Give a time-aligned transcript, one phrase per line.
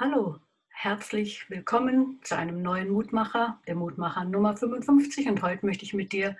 [0.00, 0.38] Hallo,
[0.68, 5.26] herzlich willkommen zu einem neuen Mutmacher, der Mutmacher Nummer 55.
[5.26, 6.36] Und heute möchte ich mit dir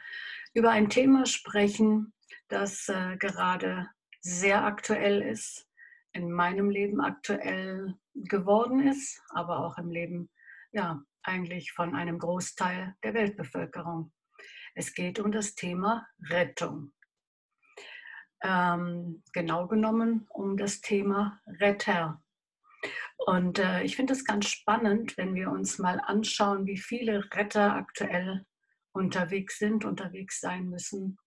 [0.54, 2.12] über ein Thema sprechen,
[2.46, 3.90] das äh, gerade
[4.20, 5.68] sehr aktuell ist,
[6.12, 10.30] in meinem Leben aktuell geworden ist, aber auch im Leben,
[10.70, 14.12] ja, eigentlich von einem Großteil der Weltbevölkerung.
[14.76, 16.92] Es geht um das Thema Rettung.
[18.40, 22.22] Ähm, genau genommen um das Thema Retter.
[23.18, 27.74] Und äh, ich finde es ganz spannend, wenn wir uns mal anschauen, wie viele Retter
[27.74, 28.46] aktuell
[28.92, 31.18] unterwegs sind, unterwegs sein müssen.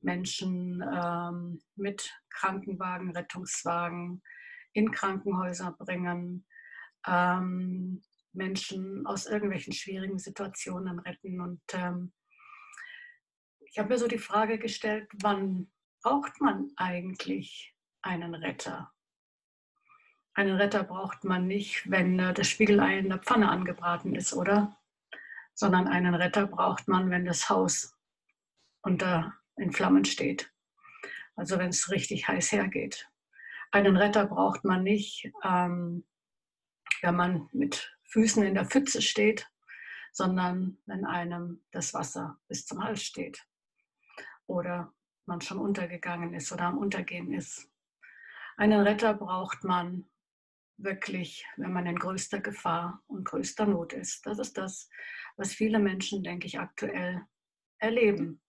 [0.00, 4.22] Menschen ähm, mit Krankenwagen, Rettungswagen
[4.72, 6.46] in Krankenhäuser bringen,
[7.06, 11.40] ähm, Menschen aus irgendwelchen schwierigen Situationen retten.
[11.40, 12.12] Und ähm,
[13.66, 15.70] ich habe mir so die Frage gestellt, wann
[16.02, 18.93] braucht man eigentlich einen Retter?
[20.34, 24.76] Einen Retter braucht man nicht, wenn äh, das Spiegelei in der Pfanne angebraten ist, oder?
[25.54, 27.96] Sondern einen Retter braucht man, wenn das Haus
[28.82, 30.52] unter in Flammen steht.
[31.36, 33.08] Also wenn es richtig heiß hergeht.
[33.70, 36.04] Einen Retter braucht man nicht, ähm,
[37.02, 39.48] wenn man mit Füßen in der Pfütze steht,
[40.12, 43.44] sondern wenn einem das Wasser bis zum Hals steht.
[44.46, 44.92] Oder
[45.26, 47.68] man schon untergegangen ist oder am Untergehen ist.
[48.56, 50.08] Einen Retter braucht man,
[50.76, 54.26] wirklich, wenn man in größter Gefahr und größter Not ist.
[54.26, 54.88] Das ist das,
[55.36, 57.22] was viele Menschen, denke ich, aktuell
[57.78, 58.40] erleben.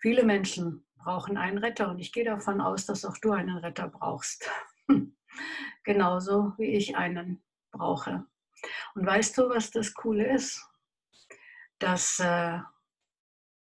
[0.00, 3.88] Viele Menschen brauchen einen Retter und ich gehe davon aus, dass auch du einen Retter
[3.88, 4.50] brauchst.
[5.84, 8.26] Genauso wie ich einen brauche.
[8.94, 10.66] Und weißt du, was das Coole ist?
[11.78, 12.58] Dass äh,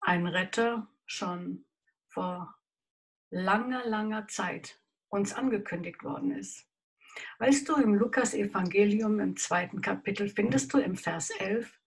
[0.00, 1.64] ein Retter schon
[2.08, 2.54] vor
[3.30, 6.67] langer, langer Zeit uns angekündigt worden ist.
[7.38, 11.78] Weißt du, im Lukas-Evangelium im zweiten Kapitel findest du im Vers 11,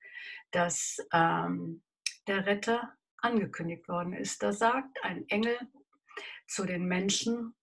[0.52, 1.84] dass ähm,
[2.28, 4.42] der Retter angekündigt worden ist.
[4.44, 5.58] Da sagt ein Engel
[6.48, 7.56] zu den Menschen,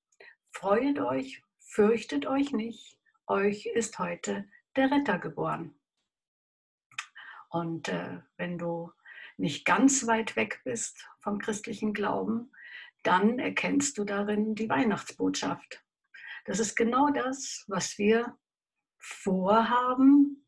[0.51, 5.75] freut euch, fürchtet euch nicht, euch ist heute der Retter geboren.
[7.50, 8.93] Und äh, wenn du
[9.37, 12.53] nicht ganz weit weg bist vom christlichen Glauben,
[13.03, 15.83] dann erkennst du darin die Weihnachtsbotschaft.
[16.49, 18.35] Das ist genau das, was wir
[18.97, 20.47] vorhaben,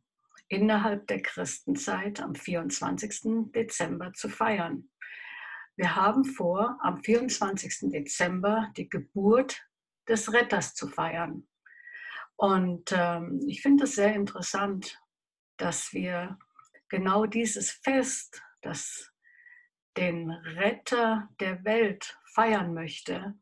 [0.49, 3.53] innerhalb der Christenzeit am 24.
[3.53, 4.88] Dezember zu feiern.
[5.77, 7.91] Wir haben vor, am 24.
[7.93, 9.62] Dezember die Geburt
[10.09, 11.47] des Retters zu feiern.
[12.37, 14.99] Und ähm, ich finde es sehr interessant,
[15.59, 16.38] dass wir
[16.88, 19.12] genau dieses Fest, das
[19.99, 23.34] den Retter der Welt feiern möchte,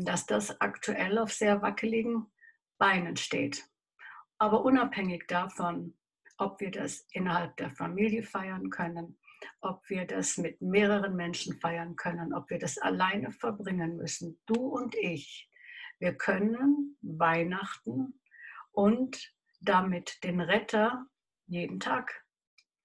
[0.00, 2.26] dass das aktuell auf sehr wackeligen
[2.78, 3.64] Beinen steht.
[4.38, 5.96] Aber unabhängig davon,
[6.36, 9.18] ob wir das innerhalb der Familie feiern können,
[9.60, 14.54] ob wir das mit mehreren Menschen feiern können, ob wir das alleine verbringen müssen, du
[14.54, 15.48] und ich,
[15.98, 18.20] wir können Weihnachten
[18.72, 21.06] und damit den Retter
[21.46, 22.24] jeden Tag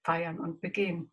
[0.04, 1.12] feiern und begehen.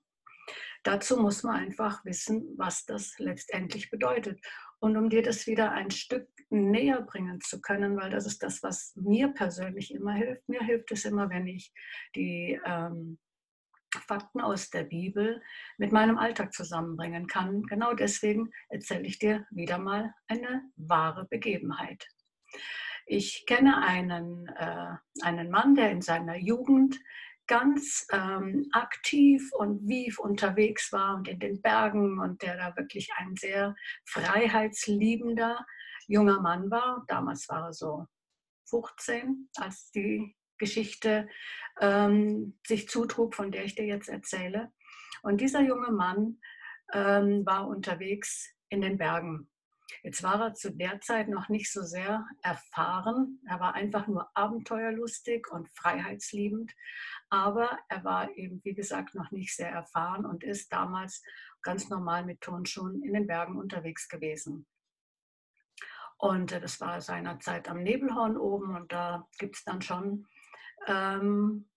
[0.83, 4.39] Dazu muss man einfach wissen, was das letztendlich bedeutet.
[4.79, 8.63] Und um dir das wieder ein Stück näher bringen zu können, weil das ist das,
[8.63, 10.47] was mir persönlich immer hilft.
[10.47, 11.73] Mir hilft es immer, wenn ich
[12.15, 13.17] die ähm,
[13.95, 15.41] Fakten aus der Bibel
[15.77, 17.63] mit meinem Alltag zusammenbringen kann.
[17.63, 22.07] Genau deswegen erzähle ich dir wieder mal eine wahre Begebenheit.
[23.05, 26.99] Ich kenne einen, äh, einen Mann, der in seiner Jugend
[27.47, 33.09] ganz ähm, aktiv und wief unterwegs war und in den Bergen und der da wirklich
[33.17, 33.75] ein sehr
[34.05, 35.65] freiheitsliebender
[36.07, 37.05] junger Mann war.
[37.07, 38.05] Damals war er so
[38.69, 41.29] 15, als die Geschichte
[41.79, 44.71] ähm, sich zutrug, von der ich dir jetzt erzähle.
[45.21, 46.39] Und dieser junge Mann
[46.93, 49.49] ähm, war unterwegs in den Bergen
[50.03, 53.39] Jetzt war er zu der Zeit noch nicht so sehr erfahren.
[53.47, 56.73] Er war einfach nur abenteuerlustig und freiheitsliebend.
[57.29, 61.21] Aber er war eben, wie gesagt, noch nicht sehr erfahren und ist damals
[61.61, 64.65] ganz normal mit Turnschuhen in den Bergen unterwegs gewesen.
[66.17, 70.27] Und äh, das war seinerzeit am Nebelhorn oben und da gibt es dann schon
[70.87, 71.67] ähm,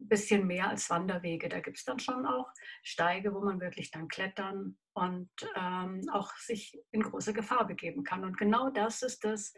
[0.00, 1.48] ein bisschen mehr als Wanderwege.
[1.48, 2.50] Da gibt es dann schon auch
[2.82, 8.24] Steige, wo man wirklich dann klettern und ähm, auch sich in große Gefahr begeben kann.
[8.24, 9.52] Und genau das ist das,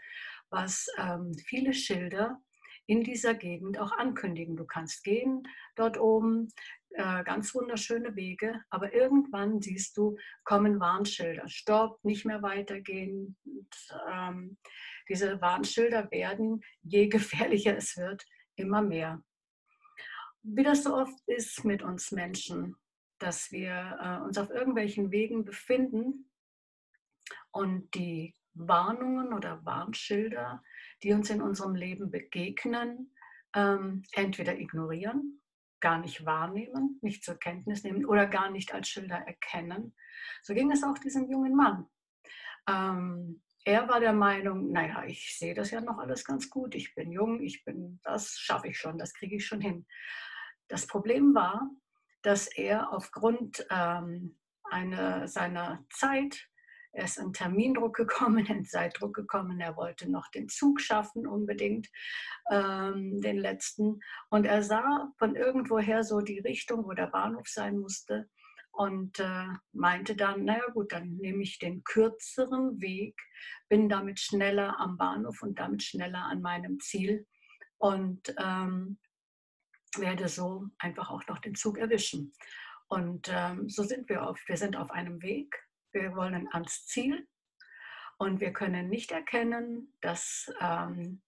[0.50, 2.41] was ähm, viele Schilder
[2.87, 4.56] in dieser Gegend auch ankündigen.
[4.56, 5.44] Du kannst gehen
[5.77, 6.49] dort oben,
[6.91, 13.37] äh, ganz wunderschöne Wege, aber irgendwann siehst du, kommen Warnschilder, stopp, nicht mehr weitergehen.
[13.44, 14.59] Und, ähm,
[15.09, 18.25] diese Warnschilder werden, je gefährlicher es wird,
[18.56, 19.23] immer mehr.
[20.43, 22.77] Wie das so oft ist mit uns Menschen,
[23.19, 26.29] dass wir äh, uns auf irgendwelchen Wegen befinden
[27.53, 30.62] und die Warnungen oder Warnschilder,
[31.03, 33.15] die uns in unserem Leben begegnen,
[33.55, 35.41] ähm, entweder ignorieren,
[35.81, 39.94] gar nicht wahrnehmen, nicht zur Kenntnis nehmen oder gar nicht als Schilder erkennen.
[40.43, 41.87] So ging es auch diesem jungen Mann.
[42.69, 46.94] Ähm, er war der Meinung, naja, ich sehe das ja noch alles ganz gut, ich
[46.94, 49.87] bin jung, ich bin, das schaffe ich schon, das kriege ich schon hin.
[50.69, 51.70] Das Problem war,
[52.23, 54.38] dass er aufgrund ähm,
[54.70, 56.49] eine, seiner Zeit,
[56.93, 61.88] er ist in Termindruck gekommen, in Zeitdruck gekommen, er wollte noch den Zug schaffen unbedingt,
[62.50, 64.00] ähm, den letzten.
[64.31, 68.29] Und er sah von irgendwoher so die Richtung, wo der Bahnhof sein musste
[68.73, 73.20] und äh, meinte dann, naja gut, dann nehme ich den kürzeren Weg,
[73.69, 77.26] bin damit schneller am Bahnhof und damit schneller an meinem Ziel
[77.79, 78.99] und ähm,
[79.99, 82.33] werde so einfach auch noch den Zug erwischen.
[82.89, 84.47] Und ähm, so sind wir oft.
[84.49, 85.55] Wir sind auf einem Weg,
[85.93, 87.27] wir wollen ans Ziel
[88.19, 91.23] und wir können nicht erkennen, dass ähm,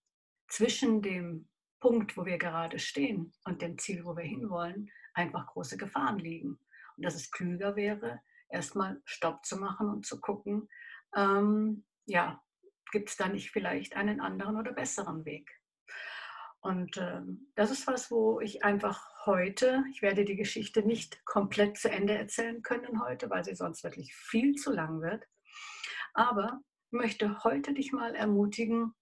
[0.48, 1.48] zwischen dem
[1.80, 6.58] Punkt, wo wir gerade stehen und dem Ziel, wo wir hinwollen, einfach große Gefahren liegen
[6.96, 10.68] und dass es klüger wäre, erstmal Stopp zu machen und zu gucken,
[11.16, 12.42] ähm, ja,
[12.92, 15.50] gibt es da nicht vielleicht einen anderen oder besseren Weg?
[16.64, 21.76] Und ähm, das ist was, wo ich einfach heute, ich werde die Geschichte nicht komplett
[21.76, 25.24] zu Ende erzählen können heute, weil sie sonst wirklich viel zu lang wird.
[26.14, 28.94] Aber möchte heute dich mal ermutigen,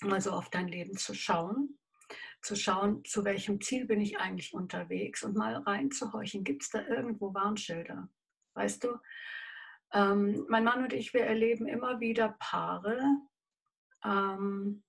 [0.00, 1.78] mal so auf dein Leben zu schauen
[2.42, 6.86] zu schauen, zu welchem Ziel bin ich eigentlich unterwegs und mal reinzuhorchen, gibt es da
[6.86, 8.08] irgendwo Warnschilder?
[8.54, 8.96] Weißt du,
[9.92, 13.00] ähm, mein Mann und ich, wir erleben immer wieder Paare,
[14.04, 14.84] ähm,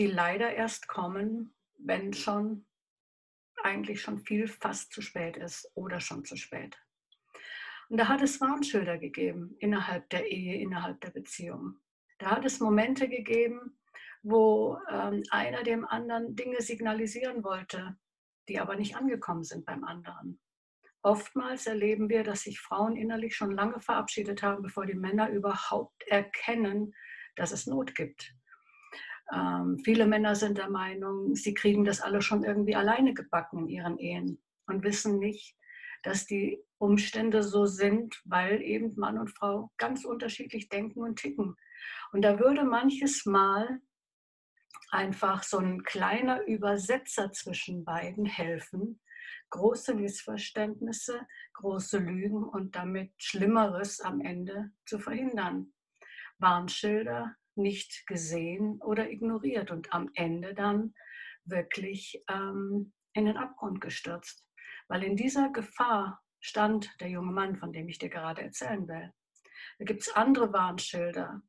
[0.00, 2.64] die leider erst kommen, wenn schon
[3.62, 6.74] eigentlich schon viel fast zu spät ist oder schon zu spät.
[7.90, 11.74] Und da hat es Warnschilder gegeben innerhalb der Ehe, innerhalb der Beziehung.
[12.18, 13.78] Da hat es Momente gegeben,
[14.22, 17.98] wo ähm, einer dem anderen Dinge signalisieren wollte,
[18.48, 20.40] die aber nicht angekommen sind beim anderen.
[21.02, 26.02] Oftmals erleben wir, dass sich Frauen innerlich schon lange verabschiedet haben, bevor die Männer überhaupt
[26.08, 26.94] erkennen,
[27.36, 28.34] dass es Not gibt.
[29.32, 33.68] Ähm, viele Männer sind der Meinung, sie kriegen das alle schon irgendwie alleine gebacken in
[33.68, 35.56] ihren Ehen und wissen nicht,
[36.02, 41.56] dass die Umstände so sind, weil eben Mann und Frau ganz unterschiedlich denken und ticken.
[42.12, 43.80] Und da würde manches Mal
[44.90, 49.00] einfach so ein kleiner Übersetzer zwischen beiden helfen,
[49.50, 55.72] große Missverständnisse, große Lügen und damit Schlimmeres am Ende zu verhindern.
[56.38, 60.94] Warnschilder nicht gesehen oder ignoriert und am Ende dann
[61.44, 64.46] wirklich ähm, in den Abgrund gestürzt.
[64.88, 69.12] Weil in dieser Gefahr stand der junge Mann, von dem ich dir gerade erzählen will.
[69.78, 71.42] Da gibt es andere Warnschilder,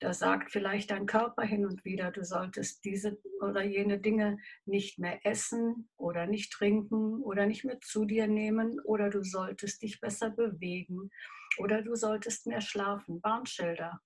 [0.00, 4.98] da sagt vielleicht dein Körper hin und wieder, du solltest diese oder jene Dinge nicht
[4.98, 10.00] mehr essen oder nicht trinken oder nicht mehr zu dir nehmen oder du solltest dich
[10.00, 11.10] besser bewegen
[11.58, 13.22] oder du solltest mehr schlafen.
[13.22, 14.00] Warnschilder.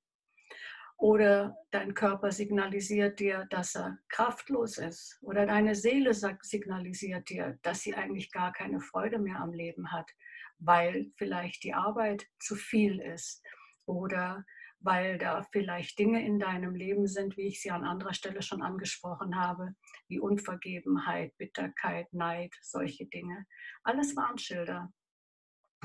[0.98, 5.18] Oder dein Körper signalisiert dir, dass er kraftlos ist.
[5.20, 10.10] Oder deine Seele signalisiert dir, dass sie eigentlich gar keine Freude mehr am Leben hat,
[10.58, 13.42] weil vielleicht die Arbeit zu viel ist.
[13.84, 14.44] Oder
[14.80, 18.62] weil da vielleicht Dinge in deinem Leben sind, wie ich sie an anderer Stelle schon
[18.62, 19.74] angesprochen habe,
[20.08, 23.46] wie Unvergebenheit, Bitterkeit, Neid, solche Dinge.
[23.82, 24.92] Alles Warnschilder.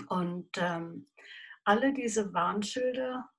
[0.08, 1.10] Und ähm,
[1.64, 3.30] alle diese Warnschilder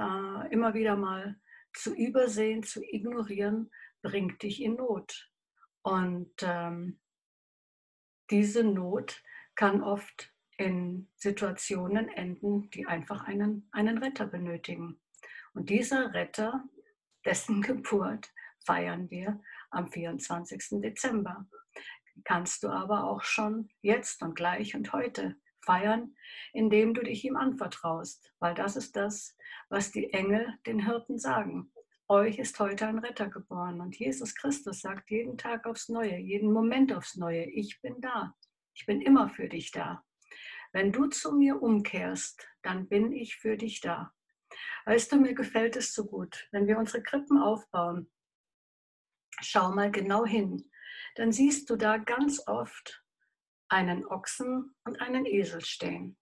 [0.00, 1.38] äh, immer wieder mal
[1.74, 3.70] zu übersehen, zu ignorieren,
[4.02, 5.30] bringt dich in Not.
[5.82, 7.00] Und ähm,
[8.30, 9.22] diese Not
[9.54, 15.00] kann oft in Situationen enden, die einfach einen, einen Retter benötigen.
[15.54, 16.64] Und dieser Retter,
[17.24, 18.30] dessen Geburt
[18.64, 19.40] feiern wir
[19.70, 20.80] am 24.
[20.82, 21.46] Dezember.
[22.24, 25.36] Kannst du aber auch schon jetzt und gleich und heute
[25.70, 26.16] feiern,
[26.52, 29.36] indem du dich ihm anvertraust, weil das ist das,
[29.68, 31.72] was die Engel den Hirten sagen.
[32.08, 36.52] Euch ist heute ein Retter geboren und Jesus Christus sagt jeden Tag aufs Neue, jeden
[36.52, 38.34] Moment aufs Neue, ich bin da.
[38.74, 40.02] Ich bin immer für dich da.
[40.72, 44.12] Wenn du zu mir umkehrst, dann bin ich für dich da.
[44.86, 48.10] Weißt du, mir gefällt es so gut, wenn wir unsere Krippen aufbauen.
[49.40, 50.68] Schau mal genau hin.
[51.14, 52.99] Dann siehst du da ganz oft
[53.70, 56.16] einen Ochsen und einen Esel stehen.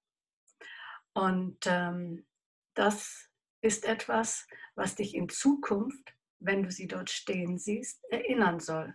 [1.15, 2.27] Und ähm,
[2.75, 3.29] das
[3.61, 8.95] ist etwas, was dich in Zukunft, wenn du sie dort stehen siehst, erinnern soll.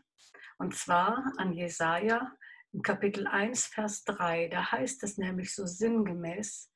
[0.58, 2.32] Und zwar an Jesaja
[2.72, 4.48] im Kapitel 1, Vers 3.
[4.48, 6.72] Da heißt es nämlich so sinngemäß,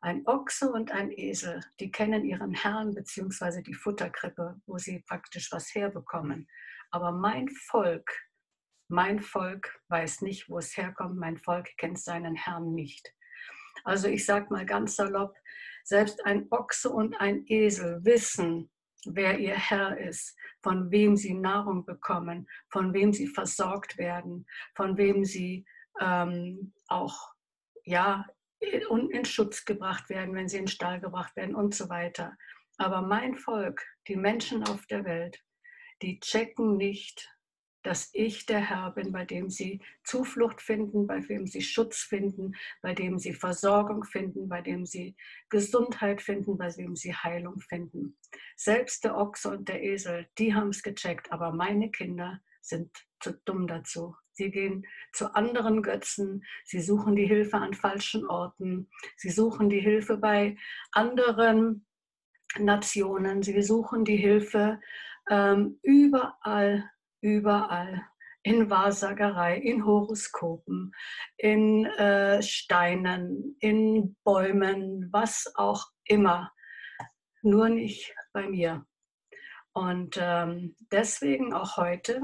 [0.00, 3.62] ein Ochse und ein Esel, die kennen ihren Herrn bzw.
[3.62, 6.48] die Futterkrippe, wo sie praktisch was herbekommen.
[6.90, 8.10] Aber mein Volk,
[8.88, 11.16] mein Volk weiß nicht, wo es herkommt.
[11.16, 13.12] Mein Volk kennt seinen Herrn nicht.
[13.84, 15.36] Also ich sage mal ganz salopp,
[15.84, 18.70] selbst ein Ochse und ein Esel wissen,
[19.06, 24.96] wer ihr Herr ist, von wem sie Nahrung bekommen, von wem sie versorgt werden, von
[24.96, 25.64] wem sie
[26.00, 27.34] ähm, auch
[27.84, 28.26] ja,
[28.60, 32.36] in, in Schutz gebracht werden, wenn sie in den Stall gebracht werden und so weiter.
[32.76, 35.42] Aber mein Volk, die Menschen auf der Welt,
[36.02, 37.28] die checken nicht,
[37.88, 42.54] dass ich der Herr bin, bei dem sie Zuflucht finden, bei dem sie Schutz finden,
[42.82, 45.16] bei dem sie Versorgung finden, bei dem sie
[45.48, 48.18] Gesundheit finden, bei dem sie Heilung finden.
[48.56, 52.90] Selbst der Ochse und der Esel, die haben es gecheckt, aber meine Kinder sind
[53.20, 54.14] zu dumm dazu.
[54.32, 59.80] Sie gehen zu anderen Götzen, sie suchen die Hilfe an falschen Orten, sie suchen die
[59.80, 60.58] Hilfe bei
[60.92, 61.86] anderen
[62.58, 64.78] Nationen, sie suchen die Hilfe
[65.30, 66.90] ähm, überall,
[67.20, 68.02] überall.
[68.44, 70.92] In Wahrsagerei, in Horoskopen,
[71.36, 76.52] in äh, Steinen, in Bäumen, was auch immer.
[77.42, 78.86] Nur nicht bei mir.
[79.72, 82.20] Und ähm, deswegen auch heute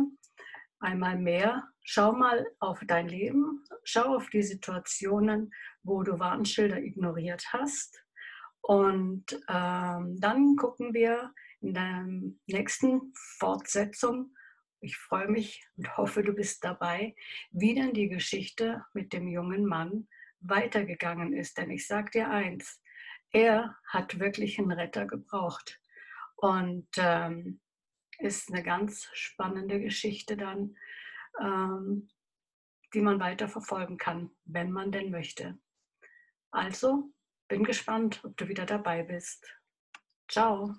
[0.81, 7.45] einmal mehr, schau mal auf dein Leben, schau auf die Situationen, wo du Warnschilder ignoriert
[7.53, 8.03] hast.
[8.61, 12.07] Und ähm, dann gucken wir in der
[12.47, 14.35] nächsten Fortsetzung,
[14.85, 17.15] ich freue mich und hoffe, du bist dabei,
[17.51, 20.09] wie denn die Geschichte mit dem jungen Mann
[20.41, 21.57] weitergegangen ist.
[21.57, 22.83] Denn ich sage dir eins,
[23.33, 25.81] er hat wirklich einen Retter gebraucht.
[26.37, 27.61] Und ähm,
[28.19, 30.77] ist eine ganz spannende Geschichte dann,
[31.41, 32.09] ähm,
[32.93, 35.59] die man weiter verfolgen kann, wenn man denn möchte.
[36.51, 37.11] Also
[37.49, 39.53] bin gespannt, ob du wieder dabei bist.
[40.29, 40.75] Ciao.